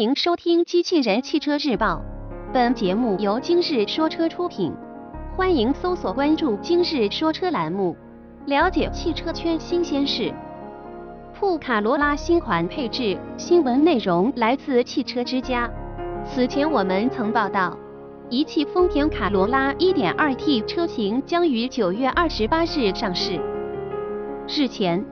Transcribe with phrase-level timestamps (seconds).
[0.00, 2.02] 迎收听《机器人汽车日报》，
[2.54, 4.72] 本节目由今日说车出品。
[5.36, 7.94] 欢迎搜索关注“今日说车”栏目，
[8.46, 10.32] 了解汽车圈新鲜事。
[11.38, 15.70] 酷卡罗拉新款配置，新闻内容来自汽车之家。
[16.24, 17.76] 此前我们曾报道，
[18.30, 23.38] 一汽丰田卡罗拉 1.2T 车型将于9月28日上市。
[24.48, 25.04] 日前。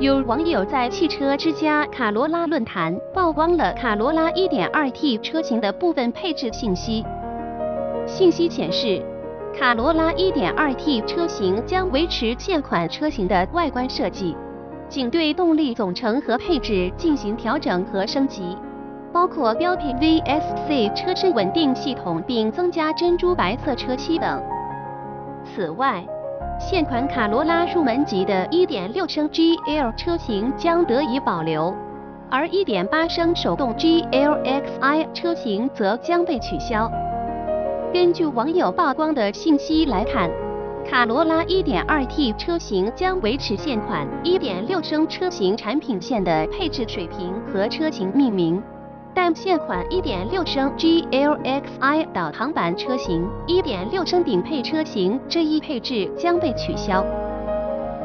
[0.00, 7.04] 有网友在汽车之家卡罗拉论坛曝光了卡罗拉 1.2T 车型的部分配置信息。
[8.04, 9.00] 信息显示，
[9.56, 14.36] 卡罗拉 1.2T 车型将维持现款车型的外观设计，
[14.88, 18.58] 仅对动力总成和配置进行调整和升级，
[19.12, 24.42] 包括标配 VSC 车身稳定系统并增加珍珠白色车漆等。
[25.44, 26.04] 此外，
[26.66, 31.74] 现款卡罗拉入门级的1.6升 GL 车型将得以保留，
[32.30, 36.90] 而1.8升手动 GLXI 车型则将被取消。
[37.92, 40.30] 根据网友曝光的信息来看，
[40.88, 48.62] 卡罗拉 1.2T 车型将维持现款1.6升车型产品线的配置水平和车型命名。
[49.14, 57.04] 但现款1.6升 GLXI 导航版车型、1.6升顶配车型这一配置将被取消。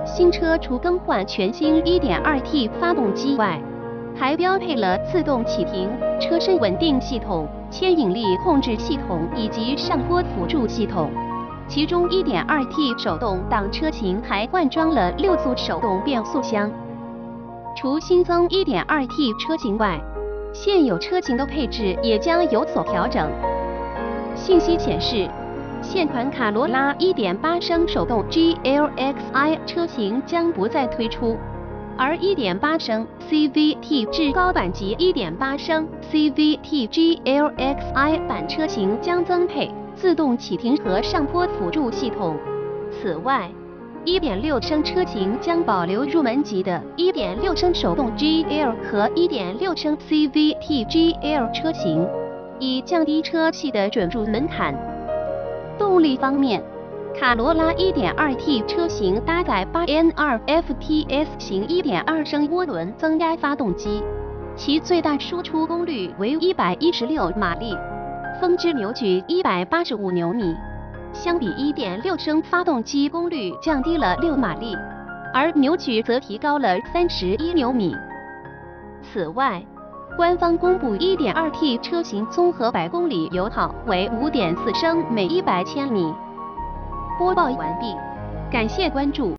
[0.05, 3.59] 新车除更换全新 1.2T 发动机外，
[4.15, 11.09] 还标配了自动启停、车身稳定系统、牵引力控制系统以及上坡辅助系统。
[11.67, 16.71] 其中 1.2T 手动挡车型还换装了六速手动变速箱。
[17.75, 19.99] 除新增 1.2T 车型外，
[20.61, 23.31] 现有车型的配置也将有所调整。
[24.35, 25.25] 信息显示，
[25.81, 31.37] 现款卡罗拉1.8升手动 GLXI 车型将不再推出，
[31.97, 42.35] 而1.8升 CVT 至高版级1.8升 CVT GLXI 版车型将增配自动启停和上坡辅助系统。
[42.91, 43.49] 此外
[44.05, 52.07] ，1.6升车型将保留入门级的1.6升手动 GL 和1.6升 CVT GL 车型，
[52.59, 54.73] 以降低车系的准入门槛。
[55.77, 56.61] 动力方面，
[57.19, 64.03] 卡罗拉 1.2T 车型搭载 8N2 FTS 型1.2升涡轮增压发动机，
[64.55, 67.75] 其最大输出功率为116马力，
[68.39, 70.55] 峰值扭矩185牛米。
[71.11, 74.77] 相比1.6升发动机功率降低了6马力，
[75.33, 77.95] 而扭矩则提高了31牛米。
[79.01, 79.61] 此外，
[80.15, 86.13] 官方公布 1.2T 车型综合百公里油耗为5.4升每100千米。
[87.17, 87.95] 播报完毕，
[88.51, 89.27] 感谢关注。